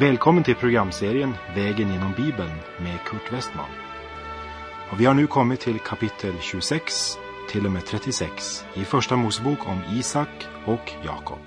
[0.00, 3.70] Välkommen till programserien Vägen genom Bibeln med Kurt Westman.
[4.90, 7.18] Och vi har nu kommit till kapitel 26
[7.50, 10.28] till och med 36 i Första Mosebok om Isak
[10.64, 11.38] och Jakob.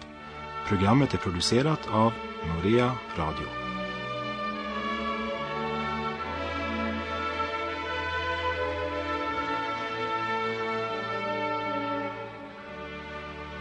[0.68, 2.14] Programmet är producerat av
[2.48, 3.48] Norea Radio.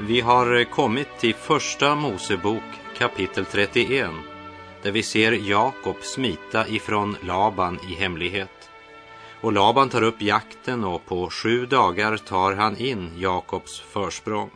[0.01, 2.65] Vi har kommit till Första Mosebok
[2.99, 4.11] kapitel 31
[4.83, 8.71] där vi ser Jakob smita ifrån Laban i hemlighet.
[9.41, 14.51] Och Laban tar upp jakten och på sju dagar tar han in Jakobs försprång.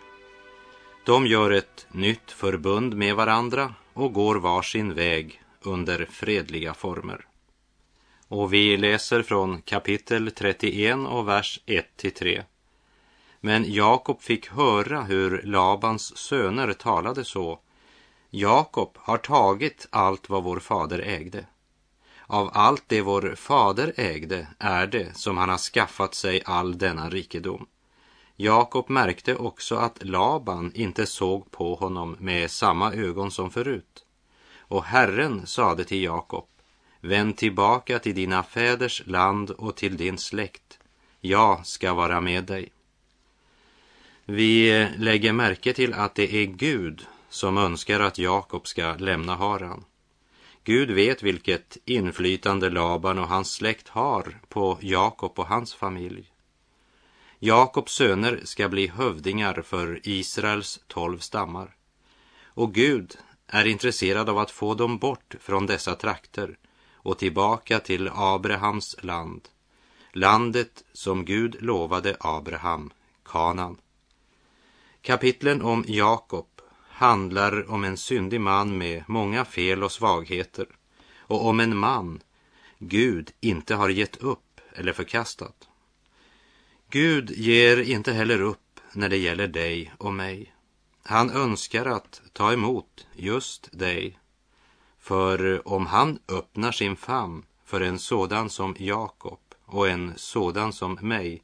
[1.05, 7.27] De gör ett nytt förbund med varandra och går var sin väg under fredliga former.
[8.29, 12.43] Och vi läser från kapitel 31 och vers 1 till 3.
[13.41, 17.59] Men Jakob fick höra hur Labans söner talade så.
[18.34, 21.47] Jakob har tagit allt vad vår fader ägde.
[22.27, 27.10] Av allt det vår fader ägde är det som han har skaffat sig all denna
[27.10, 27.66] rikedom.
[28.36, 34.05] Jakob märkte också att Laban inte såg på honom med samma ögon som förut.
[34.58, 36.47] Och Herren sade till Jakob,
[37.00, 40.78] vänd tillbaka till dina fäders land och till din släkt.
[41.20, 42.72] Jag ska vara med dig.
[44.25, 49.84] Vi lägger märke till att det är Gud som önskar att Jakob ska lämna Haran.
[50.64, 56.33] Gud vet vilket inflytande Laban och hans släkt har på Jakob och hans familj.
[57.38, 61.77] Jakobs söner ska bli hövdingar för Israels tolv stammar.
[62.44, 66.58] Och Gud är intresserad av att få dem bort från dessa trakter
[66.92, 69.48] och tillbaka till Abrahams land,
[70.12, 72.91] landet som Gud lovade Abraham,
[73.25, 73.77] Kanan.
[75.03, 76.47] Kapitlen om Jakob
[77.03, 80.67] handlar om en syndig man med många fel och svagheter
[81.19, 82.23] och om en man
[82.79, 85.69] Gud inte har gett upp eller förkastat.
[86.91, 90.55] Gud ger inte heller upp när det gäller dig och mig.
[91.03, 94.19] Han önskar att ta emot just dig.
[94.99, 100.99] För om han öppnar sin famn för en sådan som Jakob och en sådan som
[101.01, 101.43] mig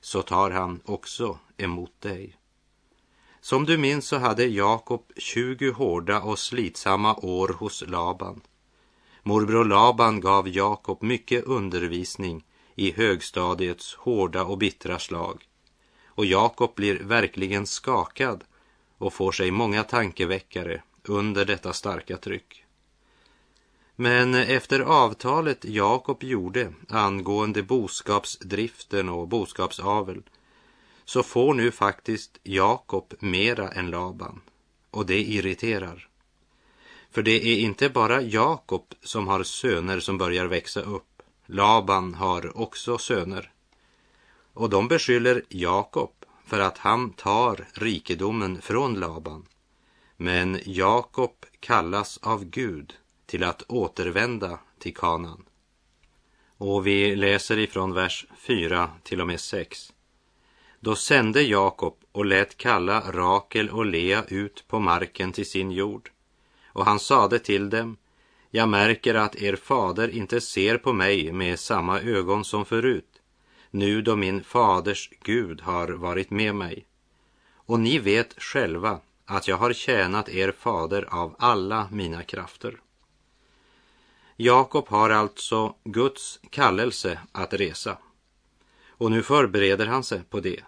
[0.00, 2.37] så tar han också emot dig.
[3.40, 8.40] Som du minns så hade Jakob 20 hårda och slitsamma år hos Laban.
[9.22, 12.44] Morbror Laban gav Jakob mycket undervisning
[12.74, 15.48] i högstadiets hårda och bittra slag.
[16.06, 18.44] Och Jakob blir verkligen skakad
[18.98, 22.64] och får sig många tankeväckare under detta starka tryck.
[23.96, 30.22] Men efter avtalet Jakob gjorde angående boskapsdriften och boskapsavel
[31.08, 34.40] så får nu faktiskt Jakob mera än Laban
[34.90, 36.08] och det irriterar.
[37.10, 41.22] För det är inte bara Jakob som har söner som börjar växa upp.
[41.46, 43.52] Laban har också söner.
[44.52, 46.12] Och de beskyller Jakob
[46.46, 49.46] för att han tar rikedomen från Laban.
[50.16, 52.94] Men Jakob kallas av Gud
[53.26, 55.44] till att återvända till Kanan.
[56.56, 59.92] Och vi läser ifrån vers 4 till och med 6.
[60.80, 66.10] Då sände Jakob och lät kalla Rakel och Lea ut på marken till sin jord.
[66.66, 67.96] Och han sade till dem,
[68.50, 73.22] jag märker att er fader inte ser på mig med samma ögon som förut,
[73.70, 76.86] nu då min faders Gud har varit med mig.
[77.54, 82.80] Och ni vet själva att jag har tjänat er fader av alla mina krafter.
[84.36, 87.98] Jakob har alltså Guds kallelse att resa.
[88.98, 90.60] Och nu förbereder han sig på det.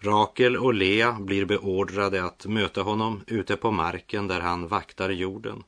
[0.00, 5.62] Rakel och Lea blir beordrade att möta honom ute på marken där han vaktar jorden.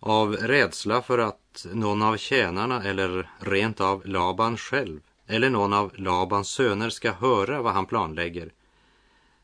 [0.00, 5.92] Av rädsla för att någon av tjänarna eller rent av Laban själv eller någon av
[5.94, 8.52] Labans söner ska höra vad han planlägger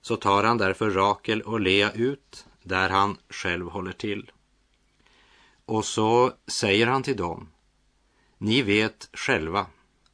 [0.00, 4.30] så tar han därför Rakel och Lea ut där han själv håller till.
[5.64, 7.48] Och så säger han till dem,
[8.38, 9.66] ni vet själva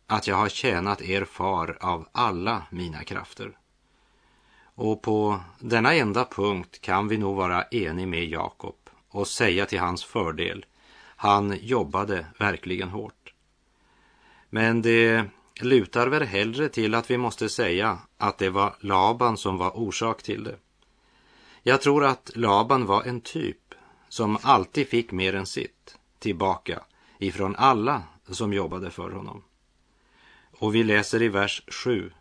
[0.06, 3.58] att jag har tjänat er far av alla mina krafter.
[4.74, 8.76] Och på denna enda punkt kan vi nog vara enig med Jakob
[9.08, 10.66] och säga till hans fördel,
[11.16, 13.34] han jobbade verkligen hårt.
[14.50, 15.24] Men det
[15.60, 20.22] lutar väl hellre till att vi måste säga att det var Laban som var orsak
[20.22, 20.56] till det.
[21.62, 23.74] Jag tror att Laban var en typ
[24.08, 26.82] som alltid fick mer än sitt tillbaka
[27.18, 29.42] ifrån alla som jobbade för honom.
[30.58, 32.12] Och vi läser i vers 7.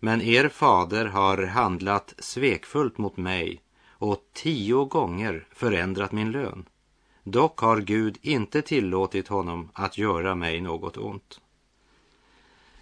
[0.00, 6.64] Men er fader har handlat svekfullt mot mig och tio gånger förändrat min lön.
[7.24, 11.40] Dock har Gud inte tillåtit honom att göra mig något ont.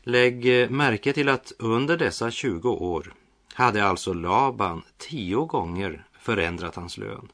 [0.02, 3.14] Lägg märke till att under dessa 20 år
[3.54, 7.32] hade alltså Laban tio gånger förändrat hans lön.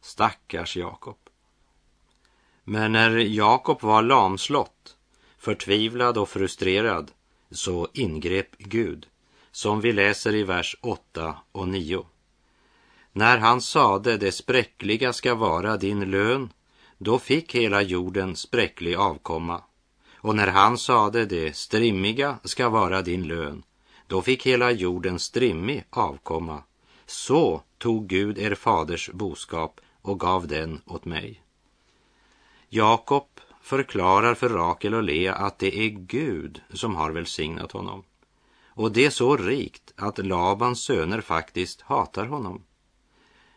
[0.00, 1.18] Stackars Jakob.
[2.64, 4.93] Men när Jakob var lamslott,
[5.44, 7.10] förtvivlad och frustrerad,
[7.50, 9.06] så ingrep Gud,
[9.52, 12.06] som vi läser i vers 8 och 9.
[13.12, 16.52] När han sade det spräckliga ska vara din lön,
[16.98, 19.62] då fick hela jorden spräcklig avkomma.
[20.16, 23.62] Och när han sade det strimmiga ska vara din lön,
[24.06, 26.62] då fick hela jorden strimmig avkomma.
[27.06, 31.40] Så tog Gud er faders boskap och gav den åt mig.
[32.68, 33.33] Jakob
[33.64, 38.04] förklarar för Rakel och Lea att det är Gud som har välsignat honom.
[38.66, 42.64] Och det är så rikt att Labans söner faktiskt hatar honom.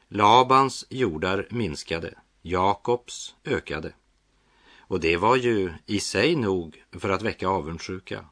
[0.08, 3.94] Labans jordar minskade, Jakobs ökade.
[4.78, 8.26] Och det var ju i sig nog för att väcka avundsjuka.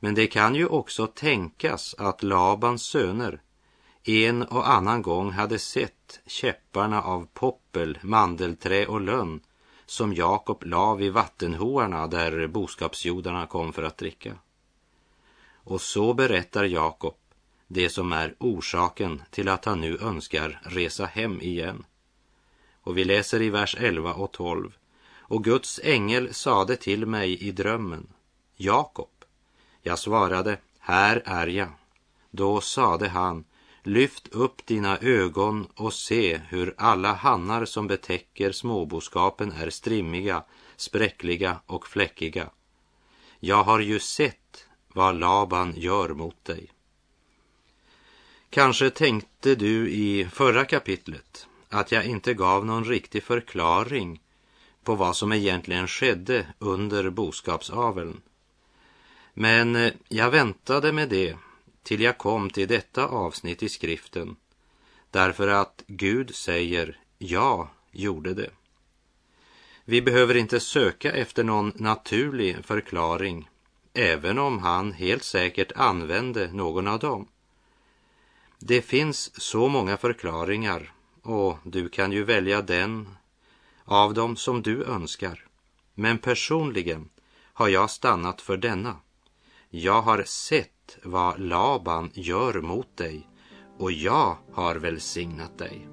[0.00, 3.42] Men det kan ju också tänkas att Labans söner
[4.04, 9.40] en och annan gång hade sett käpparna av poppel, mandelträ och lönn
[9.86, 14.36] som Jakob la vid vattenhoarna där boskapsjordarna kom för att dricka.
[15.64, 17.14] Och så berättar Jakob
[17.66, 21.84] det som är orsaken till att han nu önskar resa hem igen.
[22.82, 24.72] Och vi läser i vers 11 och 12.
[25.14, 28.08] Och Guds ängel sade till mig i drömmen,
[28.56, 29.08] Jakob.
[29.82, 31.68] Jag svarade, här är jag.
[32.30, 33.44] Då sade han,
[33.82, 40.44] lyft upp dina ögon och se hur alla hannar som betäcker småboskapen är strimmiga,
[40.76, 42.50] spräckliga och fläckiga.
[43.40, 46.70] Jag har ju sett vad Laban gör mot dig.
[48.50, 54.20] Kanske tänkte du i förra kapitlet att jag inte gav någon riktig förklaring
[54.84, 58.20] på vad som egentligen skedde under boskapsaveln.
[59.34, 61.36] Men eh, jag väntade med det
[61.82, 64.36] till jag kom till detta avsnitt i skriften
[65.10, 68.50] därför att Gud säger ja, gjorde det.
[69.84, 73.48] Vi behöver inte söka efter någon naturlig förklaring
[73.94, 77.28] även om han helt säkert använde någon av dem.
[78.58, 80.92] Det finns så många förklaringar
[81.22, 83.16] och du kan ju välja den
[83.84, 85.46] av dem som du önskar.
[85.94, 87.08] Men personligen
[87.52, 88.96] har jag stannat för denna.
[89.74, 93.28] Jag har sett vad Laban gör mot dig
[93.78, 95.88] och jag har välsignat dig.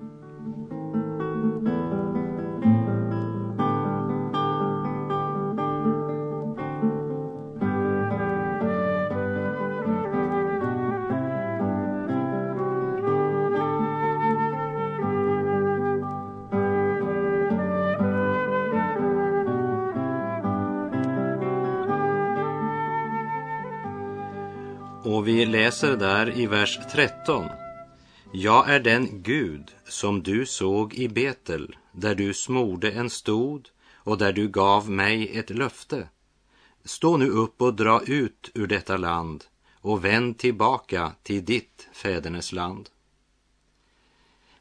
[25.30, 27.46] Vi läser där i vers 13.
[28.34, 34.18] Jag är den Gud som du såg i Betel, där du smorde en stod och
[34.18, 36.08] där du gav mig ett löfte.
[36.84, 39.46] Stå nu upp och dra ut ur detta land
[39.82, 42.90] och vänd tillbaka till ditt fädernesland.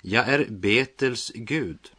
[0.00, 1.90] Jag är Betels Gud.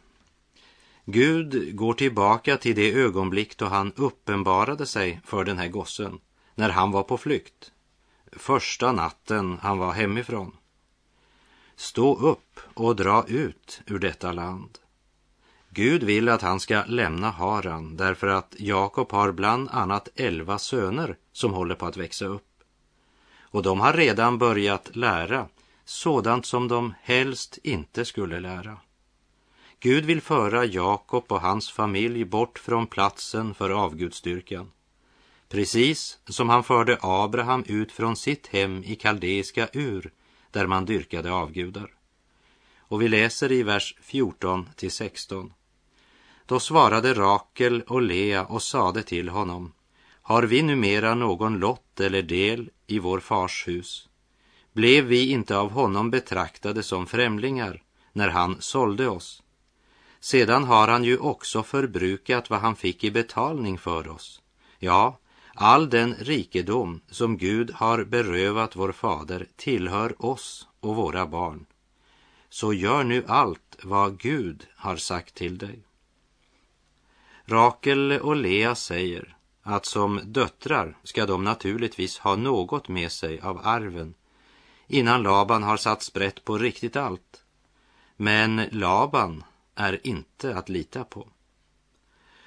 [1.04, 6.18] Gud går tillbaka till det ögonblick då han uppenbarade sig för den här gossen,
[6.54, 7.72] när han var på flykt
[8.32, 10.56] första natten han var hemifrån.
[11.76, 14.78] Stå upp och dra ut ur detta land.
[15.70, 21.16] Gud vill att han ska lämna Haran därför att Jakob har bland annat elva söner
[21.32, 22.46] som håller på att växa upp.
[23.40, 25.48] Och de har redan börjat lära
[25.84, 28.78] sådant som de helst inte skulle lära.
[29.80, 34.70] Gud vill föra Jakob och hans familj bort från platsen för avgudstyrkan.
[35.50, 40.12] Precis som han förde Abraham ut från sitt hem i kaldeiska Ur,
[40.50, 41.90] där man dyrkade avgudar.
[42.78, 45.52] Och vi läser i vers 14 till 16.
[46.46, 49.72] Då svarade Rakel och Lea och sade till honom,
[50.22, 54.08] har vi numera någon lott eller del i vår fars hus?
[54.72, 59.42] Blev vi inte av honom betraktade som främlingar när han sålde oss?
[60.20, 64.40] Sedan har han ju också förbrukat vad han fick i betalning för oss.
[64.78, 65.18] Ja,
[65.62, 71.66] All den rikedom som Gud har berövat vår fader tillhör oss och våra barn.
[72.48, 75.78] Så gör nu allt vad Gud har sagt till dig.
[77.44, 83.60] Rakel och Lea säger att som döttrar ska de naturligtvis ha något med sig av
[83.64, 84.14] arven
[84.86, 87.44] innan Laban har satt sprätt på riktigt allt.
[88.16, 91.28] Men Laban är inte att lita på.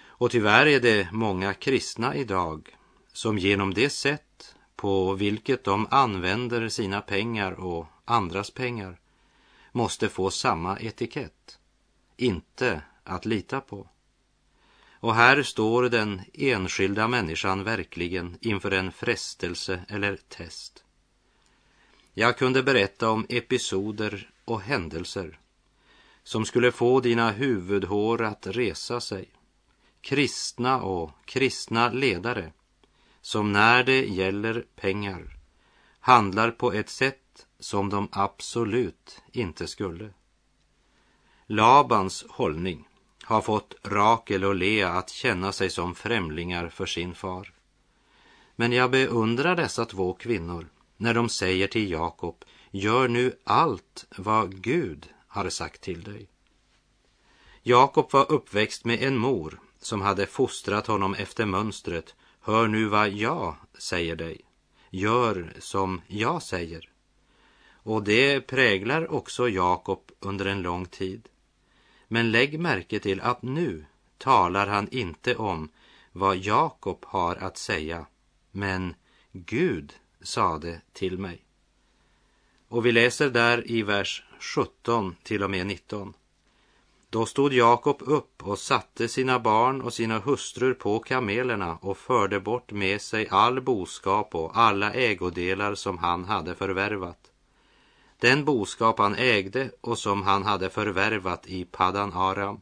[0.06, 2.78] Och tyvärr är det många kristna idag
[3.14, 9.00] som genom det sätt på vilket de använder sina pengar och andras pengar
[9.72, 11.60] måste få samma etikett.
[12.18, 13.88] Inte att lita på.
[15.00, 20.84] Och här står den enskilda människan verkligen inför en frestelse eller test.
[22.14, 25.40] Jag kunde berätta om episoder och händelser
[26.24, 29.30] som skulle få dina huvudhår att resa sig.
[30.02, 32.52] Kristna och kristna ledare
[33.24, 35.38] som när det gäller pengar
[36.00, 40.10] handlar på ett sätt som de absolut inte skulle.
[41.46, 42.88] Labans hållning
[43.24, 47.54] har fått Rakel och Lea att känna sig som främlingar för sin far.
[48.56, 54.62] Men jag beundrar dessa två kvinnor när de säger till Jakob, gör nu allt vad
[54.62, 56.30] Gud har sagt till dig.
[57.62, 63.10] Jakob var uppväxt med en mor som hade fostrat honom efter mönstret, hör nu vad
[63.10, 64.42] jag säger dig,
[64.90, 66.90] gör som jag säger.
[67.72, 71.30] Och det präglar också Jakob under en lång tid.
[72.08, 73.86] Men lägg märke till att nu
[74.18, 75.70] talar han inte om
[76.12, 78.06] vad Jakob har att säga,
[78.52, 78.96] men
[79.32, 81.46] Gud sade till mig.
[82.68, 86.14] Och vi läser där i vers 17 till och med 19.
[87.14, 92.40] Då stod Jakob upp och satte sina barn och sina hustrur på kamelerna och förde
[92.40, 97.34] bort med sig all boskap och alla ägodelar som han hade förvärvat
[98.24, 102.62] den boskap han ägde och som han hade förvärvat i Paddan Aram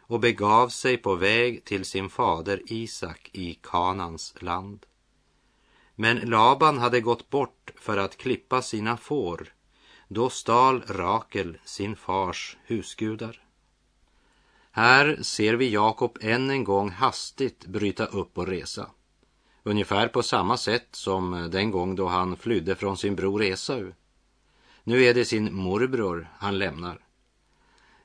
[0.00, 4.86] och begav sig på väg till sin fader Isak i Kanans land.
[5.94, 9.54] Men Laban hade gått bort för att klippa sina får.
[10.08, 13.43] Då stal Rakel sin fars husgudar.
[14.76, 18.90] Här ser vi Jakob än en gång hastigt bryta upp och resa.
[19.62, 23.92] Ungefär på samma sätt som den gång då han flydde från sin bror Esau.
[24.84, 26.98] Nu är det sin morbror han lämnar.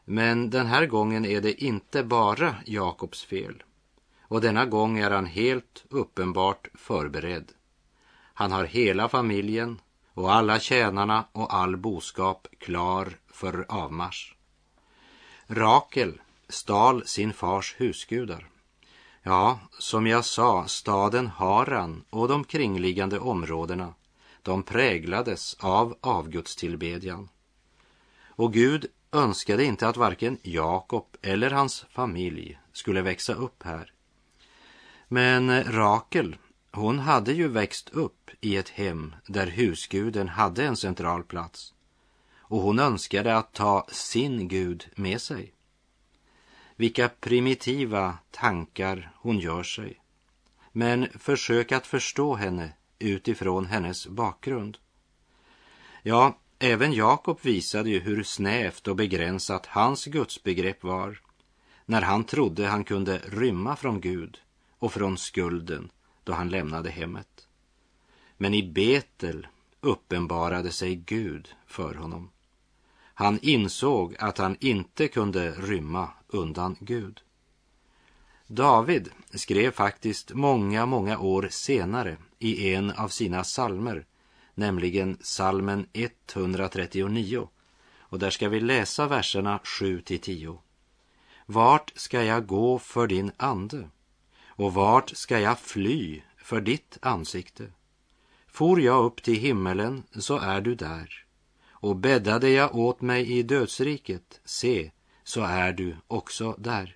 [0.06, 3.64] Men den här gången är det inte bara Jakobs fel.
[4.22, 7.52] Och denna gång är han helt uppenbart förberedd.
[8.34, 9.82] Han har hela familjen
[10.14, 14.36] och alla tjänarna och all boskap klar för avmarsch.
[15.48, 18.50] Rakel stal sin fars husgudar.
[19.24, 23.94] Ja, som jag sa, staden Haran och de kringliggande områdena
[24.44, 27.30] de präglades av avgudstillbedjan.
[28.28, 33.94] Och Gud önskade inte att varken Jakob eller hans familj skulle växa upp här.
[35.08, 36.36] Men Rakel,
[36.72, 41.74] hon hade ju växt upp i ett hem där husguden hade en central plats.
[42.38, 45.54] Och hon önskade att ta sin Gud med sig.
[46.80, 50.02] Vilka primitiva tankar hon gör sig.
[50.72, 54.78] Men försök att förstå henne utifrån hennes bakgrund.
[56.04, 61.22] Ja, även Jakob visade ju hur snävt och begränsat hans gudsbegrepp var
[61.86, 64.38] när han trodde han kunde rymma från Gud
[64.78, 65.92] och från skulden
[66.24, 67.48] då han lämnade hemmet.
[68.38, 69.48] Men i Betel
[69.82, 72.32] uppenbarade sig Gud för honom.
[73.14, 77.22] Han insåg att han inte kunde rymma undan Gud.
[78.48, 84.06] David skrev faktiskt många, många år senare i en av sina salmer,
[84.54, 87.48] nämligen salmen 139.
[88.00, 90.62] Och där ska vi läsa verserna 7 till 10.
[91.46, 93.90] Vart ska jag gå för din ande?
[94.46, 97.72] Och vart ska jag fly för ditt ansikte?
[98.48, 101.26] For jag upp till himmelen så är du där.
[101.70, 104.92] Och bäddade jag åt mig i dödsriket, se,
[105.30, 106.96] så är du också där.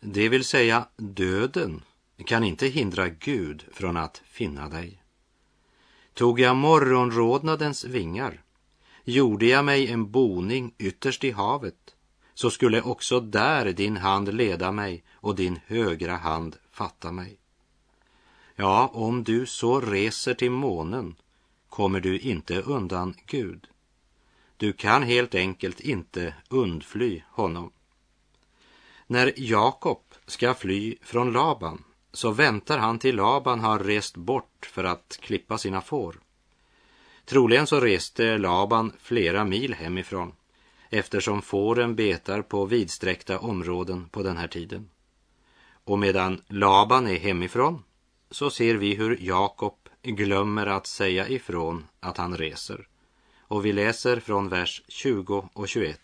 [0.00, 1.82] Det vill säga, döden
[2.26, 5.02] kan inte hindra Gud från att finna dig.
[6.14, 8.42] Tog jag morgonrodnadens vingar,
[9.04, 11.94] gjorde jag mig en boning ytterst i havet,
[12.34, 17.38] så skulle också där din hand leda mig och din högra hand fatta mig.
[18.56, 21.14] Ja, om du så reser till månen
[21.68, 23.68] kommer du inte undan Gud.
[24.64, 27.72] Du kan helt enkelt inte undfly honom.
[29.06, 34.84] När Jakob ska fly från Laban så väntar han till Laban har rest bort för
[34.84, 36.20] att klippa sina får.
[37.24, 40.32] Troligen så reste Laban flera mil hemifrån
[40.90, 44.90] eftersom fåren betar på vidsträckta områden på den här tiden.
[45.84, 47.82] Och medan Laban är hemifrån
[48.30, 52.86] så ser vi hur Jakob glömmer att säga ifrån att han reser.
[53.54, 56.00] Och vi läser från vers 20 och 21.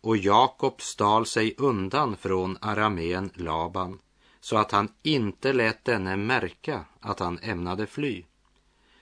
[0.00, 3.98] och Jakob stal sig undan från aramén Laban
[4.40, 8.24] så att han inte lät denne märka att han ämnade fly.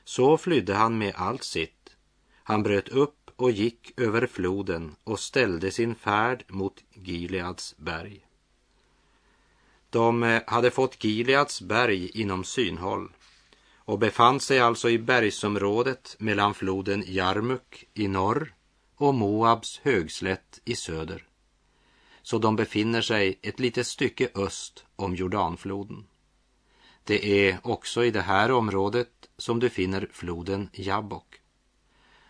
[0.05, 1.97] Så flydde han med allt sitt.
[2.43, 8.27] Han bröt upp och gick över floden och ställde sin färd mot Gileads berg.
[9.91, 13.13] De eh, hade fått Gileads berg inom synhåll
[13.89, 18.55] och befann sig alltså i bergsområdet mellan floden Jarmuk i norr
[18.97, 21.27] och Moabs högslätt i söder.
[22.23, 26.07] Så de befinner sig ett litet stycke öst om Jordanfloden.
[27.05, 31.41] Det är också i det här området som du finner floden Jabbok.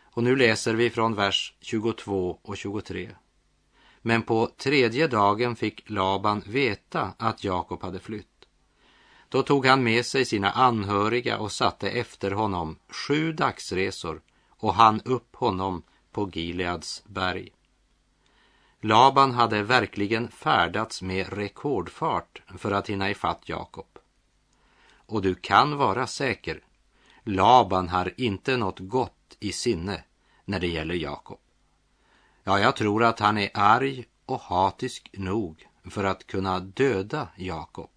[0.02, 3.10] Och nu läser vi från vers 22 och 23.
[4.02, 8.37] Men på tredje dagen fick Laban veta att Jakob hade flytt.
[9.28, 15.00] Då tog han med sig sina anhöriga och satte efter honom sju dagsresor och han
[15.00, 15.82] upp honom
[16.12, 17.50] på Gileads berg.
[18.80, 23.98] Laban hade verkligen färdats med rekordfart för att hinna ifatt Jakob.
[24.94, 26.60] Och du kan vara säker,
[27.24, 30.04] Laban har inte något gott i sinne
[30.44, 31.38] när det gäller Jakob.
[32.44, 37.90] Ja, jag tror att han är arg och hatisk nog för att kunna döda Jakob.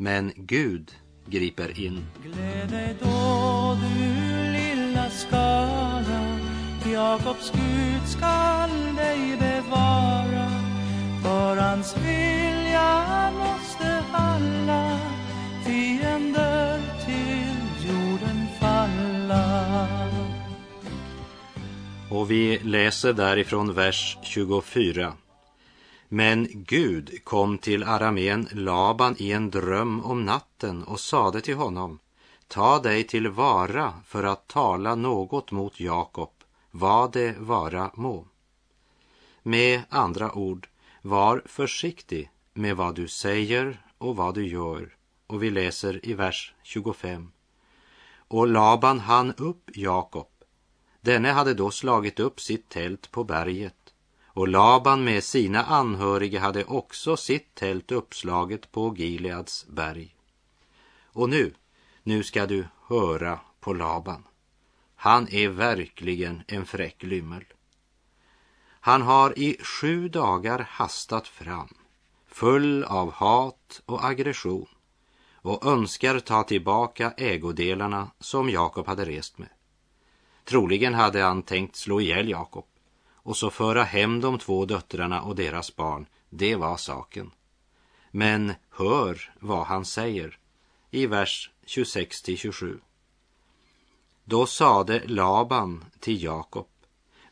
[0.00, 0.90] Men Gud
[1.26, 2.06] griper in.
[2.22, 6.38] Gläd dig då du lilla skara
[6.92, 10.50] Jakobs Gud skall dig bevara
[11.22, 14.98] För hans vilja måste alla
[15.66, 19.98] fiender till jorden falla
[22.10, 25.12] Och vi läser därifrån vers 24.
[26.08, 31.98] Men Gud kom till aramén Laban i en dröm om natten och sade till honom
[32.48, 36.30] Ta dig till vara för att tala något mot Jakob,
[36.70, 38.26] vad det vara må.
[39.42, 40.68] Med andra ord,
[41.02, 44.96] var försiktig med vad du säger och vad du gör.
[45.26, 47.32] Och vi läser i vers 25.
[48.16, 50.28] Och Laban hann upp Jakob.
[51.00, 53.77] Denne hade då slagit upp sitt tält på berget
[54.38, 60.14] och Laban med sina anhöriga hade också sitt tält uppslaget på Gileads berg.
[61.12, 61.54] Och nu,
[62.02, 64.24] nu ska du höra på Laban.
[64.96, 67.44] Han är verkligen en fräck lymmel.
[68.80, 71.74] Han har i sju dagar hastat fram,
[72.26, 74.68] full av hat och aggression
[75.34, 79.50] och önskar ta tillbaka ägodelarna som Jakob hade rest med.
[80.44, 82.64] Troligen hade han tänkt slå ihjäl Jakob
[83.28, 87.30] och så föra hem de två döttrarna och deras barn, det var saken.
[88.10, 90.38] Men hör vad han säger
[90.90, 92.78] i vers 26 27.
[94.24, 96.66] Då sade Laban till Jakob,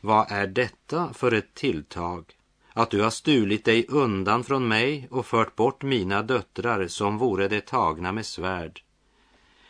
[0.01, 2.25] vad är detta för ett tilltag
[2.73, 7.47] att du har stulit dig undan från mig och fört bort mina döttrar som vore
[7.47, 8.83] det tagna med svärd?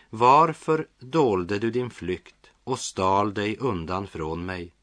[0.09, 4.73] Varför dolde du din flykt och stal dig undan från mig?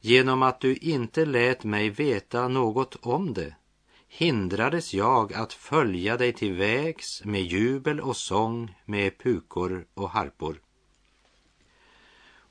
[0.00, 3.54] Genom att du inte lät mig veta något om det
[4.08, 10.60] hindrades jag att följa dig till vägs med jubel och sång, med pukor och harpor.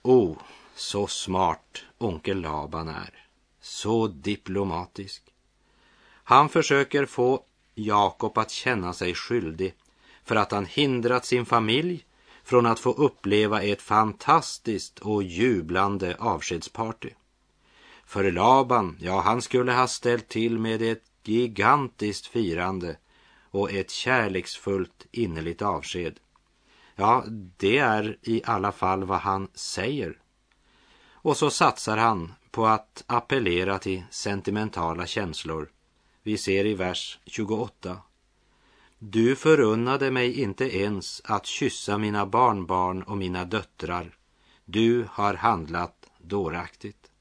[0.02, 0.38] O, oh,
[0.76, 3.28] så smart onkel Laban är,
[3.62, 5.24] så diplomatisk.
[6.24, 7.44] Han försöker få
[7.76, 9.74] Jakob att känna sig skyldig
[10.24, 12.06] för att han hindrat sin familj
[12.44, 17.10] från att få uppleva ett fantastiskt och jublande avskedsparty.
[18.08, 22.98] För Laban, ja, han skulle ha ställt till med ett gigantiskt firande
[23.52, 26.20] och ett kärleksfullt innerligt avsked.
[26.96, 27.24] Ja,
[27.58, 30.20] det är i alla fall vad han säger.
[31.12, 35.72] Och så satsar han på att appellera till sentimentala känslor.
[36.24, 37.98] Vi ser i vers 28.
[39.00, 44.18] Du förunnade mig inte ens att kyssa mina barnbarn och mina döttrar.
[44.66, 47.12] Du har handlat dåraktigt.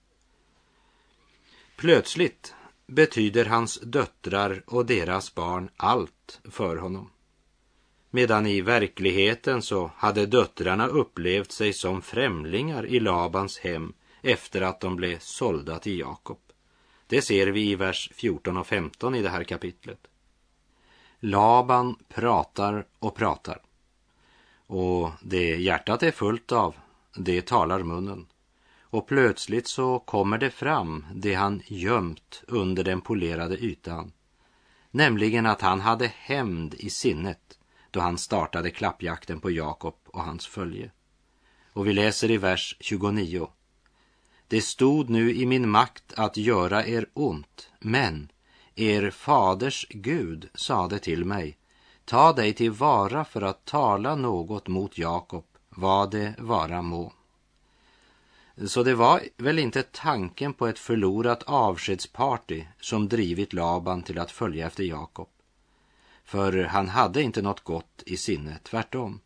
[1.77, 2.55] Plötsligt
[2.87, 7.11] betyder hans döttrar och deras barn allt för honom.
[8.11, 14.81] Medan i verkligheten så hade döttrarna upplevt sig som främlingar i Labans hem efter att
[14.81, 16.39] de blev sålda till Jakob.
[17.07, 20.01] Det ser vi i vers 14 och 15 i det här kapitlet.
[21.21, 23.63] Laban pratar och pratar.
[24.67, 26.75] Och det hjärtat är fullt av,
[27.17, 28.27] det talar munnen.
[28.91, 34.13] Och plötsligt så kommer det fram det han gömt under den polerade ytan.
[34.91, 37.59] Nämligen att han hade hämnd i sinnet
[37.91, 40.91] då han startade klappjakten på Jakob och hans följe.
[41.73, 43.49] Och vi läser i vers 29.
[44.49, 48.33] det stod nu i min makt att göra er ont, men
[48.75, 51.59] er faders Gud sade till mig,
[52.05, 57.13] ta dig till vara för att tala något mot Jakob, vad det vara må.
[58.65, 64.31] Så det var väl inte tanken på ett förlorat avskedsparty som drivit Laban till att
[64.31, 65.29] följa efter Jakob.
[66.25, 69.21] För han hade inte något gott i sinne, tvärtom.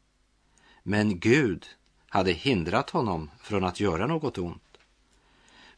[0.83, 1.67] Men Gud
[2.09, 4.79] hade hindrat honom från att göra något ont.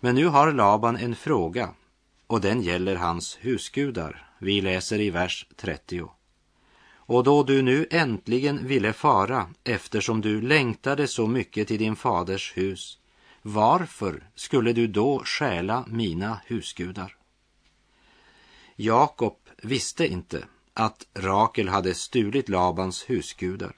[0.01, 1.75] Men nu har Laban en fråga
[2.27, 4.31] och den gäller hans husgudar.
[4.39, 6.09] Vi läser i vers 30.
[6.91, 12.57] Och då du nu äntligen ville fara eftersom du längtade så mycket till din faders
[12.57, 12.99] hus,
[13.43, 17.17] varför skulle du då stjäla mina husgudar?
[18.77, 23.73] Jakob visste inte att Rakel hade stulit Labans husgudar.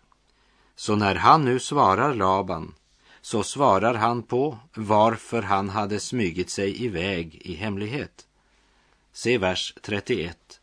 [0.76, 2.74] Så när han nu svarar Laban
[3.20, 8.26] så svarar han på varför han hade smygit sig iväg i hemlighet.
[9.12, 10.60] Se vers 31.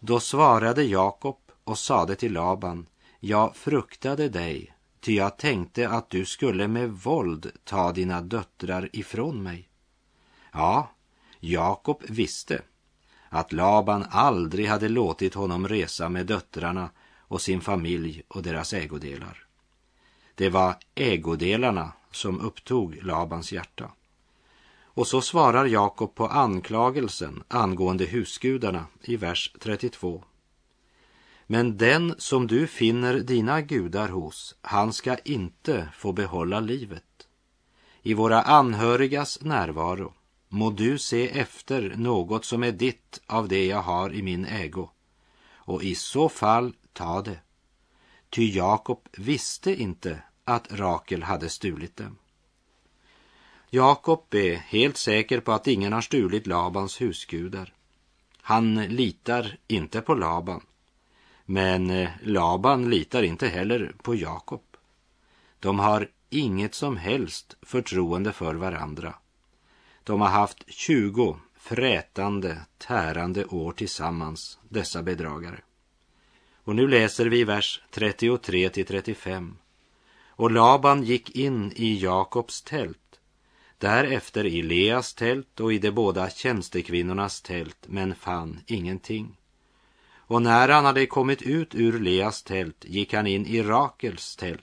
[0.00, 2.86] Då svarade Jakob och sade till Laban,
[3.20, 4.75] jag fruktade dig,
[5.06, 9.68] ty jag tänkte att du skulle med våld ta dina döttrar ifrån mig.
[10.52, 10.90] Ja,
[11.40, 12.62] Jakob visste
[13.28, 19.46] att Laban aldrig hade låtit honom resa med döttrarna och sin familj och deras ägodelar.
[20.34, 23.90] Det var ägodelarna som upptog Labans hjärta.
[24.82, 30.24] Och så svarar Jakob på anklagelsen angående husgudarna i vers 32.
[31.46, 37.28] Men den som du finner dina gudar hos, han ska inte få behålla livet.
[38.02, 40.12] I våra anhörigas närvaro
[40.48, 44.90] må du se efter något som är ditt av det jag har i min ägo,
[45.54, 47.38] och i så fall ta det.
[48.30, 52.18] Ty Jakob visste inte att Rakel hade stulit dem.
[53.70, 57.74] Jakob är helt säker på att ingen har stulit Labans husgudar.
[58.40, 60.60] Han litar inte på Laban.
[61.46, 64.62] Men eh, Laban litar inte heller på Jakob.
[65.60, 69.14] De har inget som helst förtroende för varandra.
[70.04, 75.60] De har haft tjugo frätande, tärande år tillsammans, dessa bedragare.
[76.64, 79.56] Och nu läser vi vers 33 till 35.
[80.28, 82.98] Och Laban gick in i Jakobs tält
[83.78, 89.36] därefter i Leas tält och i de båda tjänstekvinnornas tält, men fann ingenting.
[90.26, 94.62] Och när han hade kommit ut ur Leas tält gick han in i Rakels tält.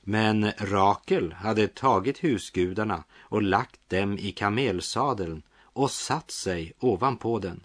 [0.00, 7.60] Men Rakel hade tagit husgudarna och lagt dem i kamelsadeln och satt sig ovanpå den.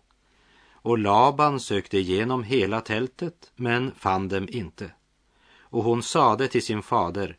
[0.73, 4.91] Och Laban sökte igenom hela tältet, men fann dem inte.
[5.59, 7.37] Och hon sade till sin fader,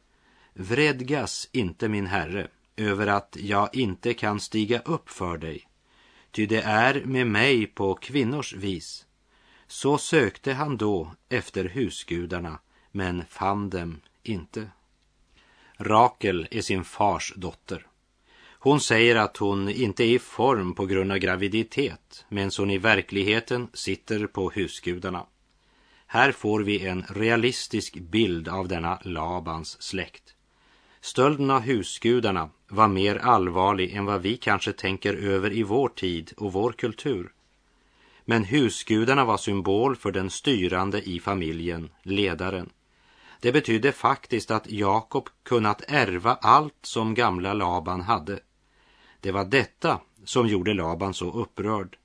[0.55, 5.69] Vredgas inte min herre, över att jag inte kan stiga upp för dig,
[6.31, 9.07] ty det är med mig på kvinnors vis.
[9.73, 12.59] Så sökte han då efter husgudarna,
[12.91, 14.71] men fann dem inte.
[15.77, 17.87] Rakel är sin fars dotter.
[18.59, 22.79] Hon säger att hon inte är i form på grund av graviditet, men hon i
[22.79, 25.27] verkligheten sitter på husgudarna.
[26.07, 30.35] Här får vi en realistisk bild av denna Labans släkt.
[31.01, 36.33] Stölden av husgudarna var mer allvarlig än vad vi kanske tänker över i vår tid
[36.37, 37.33] och vår kultur.
[38.33, 42.71] Men husgudarna var symbol för den styrande i familjen, ledaren.
[43.41, 48.41] Det betydde faktiskt att Jakob kunnat ärva allt som gamla Laban hade.
[49.21, 51.97] Det var detta som gjorde Laban så upprörd.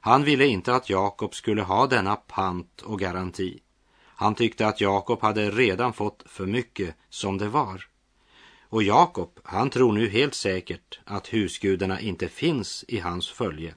[0.00, 3.60] Han ville inte att Jakob skulle ha denna pant och garanti.
[4.04, 7.86] Han tyckte att Jakob hade redan fått för mycket som det var.
[8.68, 13.74] Och Jakob, han tror nu helt säkert att husgudarna inte finns i hans följe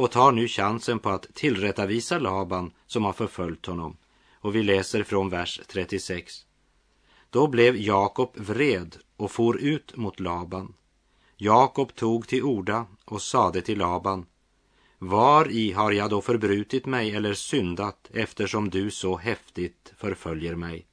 [0.00, 3.96] och tar nu chansen på att tillrättavisa Laban som har förföljt honom.
[4.34, 6.46] Och vi läser från vers 36.
[7.30, 10.74] Då blev Jakob vred och for ut mot Laban.
[11.36, 14.26] Jakob tog till orda och sade till Laban.
[14.98, 20.86] Var i har jag då förbrutit mig eller syndat eftersom du så häftigt förföljer mig?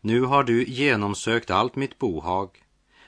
[0.00, 2.64] Nu har du genomsökt allt mitt bohag.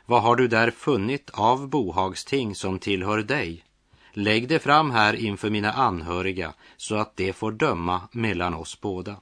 [0.07, 3.65] Vad har du där funnit av bohagsting som tillhör dig?
[4.13, 9.17] Lägg det fram här inför mina anhöriga så att de får döma mellan oss båda.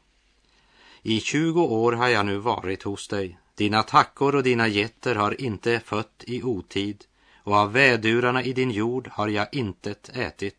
[1.02, 3.38] I tjugo år har jag nu varit hos dig.
[3.54, 7.04] Dina tackor och dina getter har inte fött i otid
[7.36, 10.56] och av vädurarna i din jord har jag intet ätit.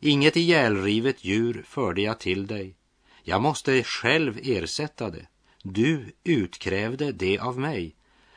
[0.00, 2.76] Inget ihjälrivet djur förde jag till dig.
[3.22, 5.26] Jag måste själv ersätta det.
[5.62, 7.94] Du utkrävde det av mig.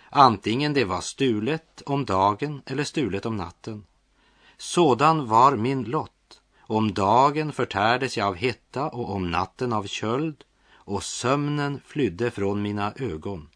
[0.09, 3.83] antingen det var stulet om dagen eller stulet om natten.
[4.57, 6.41] Sådan var min lott.
[6.59, 10.43] Om dagen förtärdes jag av hetta och om natten av köld
[10.73, 13.49] och sömnen flydde från mina ögon.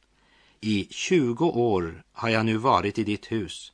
[0.61, 3.73] I tjugo år har jag nu varit i ditt hus.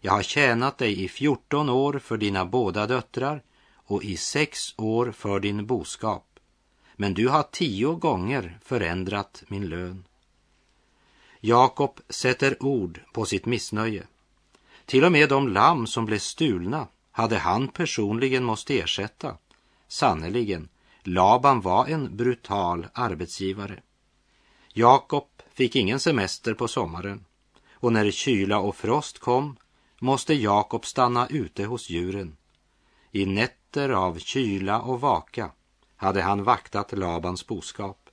[0.00, 3.42] Jag har tjänat dig i fjorton år för dina båda döttrar
[3.74, 6.24] och i sex år för din boskap.
[6.96, 10.04] Men du har tio gånger förändrat min lön.
[11.40, 14.06] Jakob sätter ord på sitt missnöje.
[14.88, 19.36] Till och med de lamm som blev stulna hade han personligen måste ersätta.
[19.88, 20.68] Sannerligen,
[21.02, 23.82] Laban var en brutal arbetsgivare.
[24.72, 27.24] Jakob fick ingen semester på sommaren
[27.72, 29.56] och när kyla och frost kom
[29.98, 32.36] måste Jakob stanna ute hos djuren.
[33.12, 35.50] I nätter av kyla och vaka
[35.96, 38.10] hade han vaktat Labans boskap.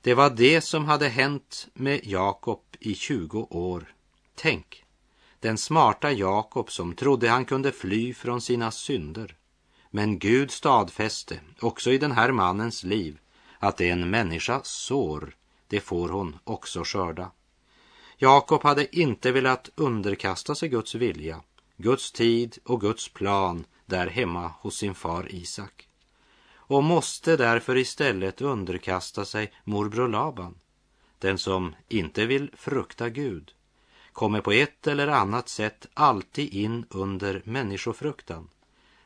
[0.00, 3.94] Det var det som hade hänt med Jakob i 20 år.
[4.34, 4.84] Tänk,
[5.40, 9.36] den smarta Jakob som trodde han kunde fly från sina synder.
[9.90, 13.18] Men Gud stadfäste också i den här mannens liv
[13.58, 15.36] att det är en människa sår,
[15.68, 17.30] det får hon också skörda.
[18.16, 21.40] Jakob hade inte velat underkasta sig Guds vilja,
[21.76, 25.88] Guds tid och Guds plan där hemma hos sin far Isak
[26.68, 30.54] och måste därför istället underkasta sig morbror Laban.
[31.18, 33.52] Den som inte vill frukta Gud
[34.18, 38.48] kommer på ett eller annat sätt alltid in under människofruktan.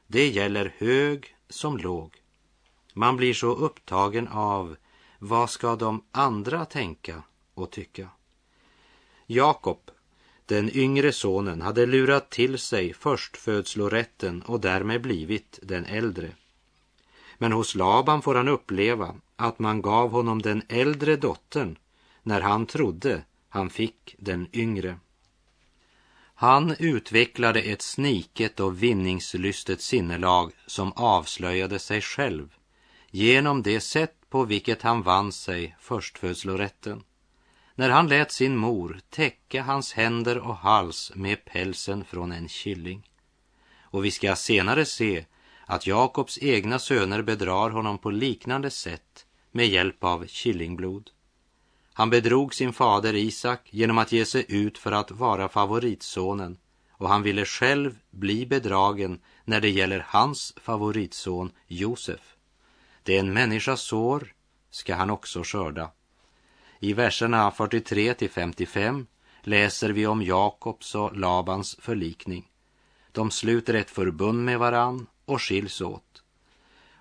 [0.07, 2.23] Det gäller hög som låg.
[2.95, 4.77] Man blir så upptagen av
[5.19, 7.23] vad ska de andra tänka
[7.55, 8.09] och tycka?
[9.27, 9.91] Jakob,
[10.47, 16.31] den yngre sonen, hade lurat till sig förstfödslorätten och därmed blivit den äldre.
[17.39, 21.79] Men hos Laban får han uppleva att man gav honom den äldre dottern
[22.23, 23.23] när han trodde
[23.53, 24.99] han fick den yngre.
[26.35, 32.55] Han utvecklade ett sniket och vinningslystet sinnelag som avslöjade sig själv
[33.11, 37.03] genom det sätt på vilket han vann sig förstfödslorätten.
[37.75, 43.11] När han lät sin mor täcka hans händer och hals med pälsen från en killing.
[43.81, 45.25] Och vi ska senare se
[45.67, 51.11] att Jakobs egna söner bedrar honom på liknande sätt med hjälp av killingblod.
[51.95, 56.59] Han bedrog sin fader Isak genom att ge sig ut för att vara favoritsonen
[56.91, 62.37] och han ville själv bli bedragen när det gäller hans favoritson Josef.
[63.03, 64.33] Det är en människas sår
[64.71, 65.91] ska han också skörda.
[66.81, 69.07] I verserna 43 till 55
[69.43, 72.49] läser vi om Jakobs och Labans förlikning.
[73.13, 76.22] De sluter ett förbund med varann och skiljs åt.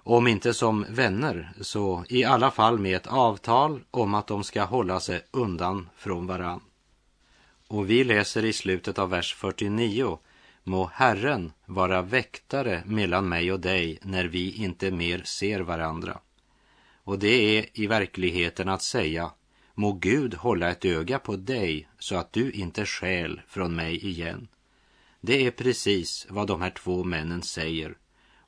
[0.03, 4.63] Om inte som vänner så i alla fall med ett avtal om att de ska
[4.63, 6.61] hålla sig undan från varann.
[7.67, 10.19] Och vi läser i slutet av vers 49
[10.63, 16.19] Må Herren vara väktare mellan mig och dig när vi inte mer ser varandra.
[17.03, 19.31] Och det är i verkligheten att säga
[19.73, 24.47] Må Gud hålla ett öga på dig så att du inte skäl från mig igen.
[25.21, 27.95] Det är precis vad de här två männen säger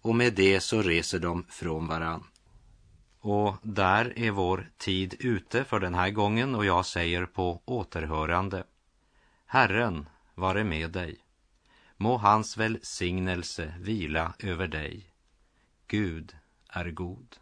[0.03, 2.23] och med det så reser de från varann.
[3.19, 8.63] Och där är vår tid ute för den här gången och jag säger på återhörande.
[9.45, 11.17] Herren vare med dig.
[11.97, 15.09] Må hans välsignelse vila över dig.
[15.87, 16.35] Gud
[16.69, 17.35] är god.